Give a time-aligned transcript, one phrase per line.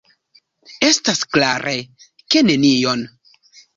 [0.87, 1.75] Estas klare,
[2.35, 3.05] ke nenion!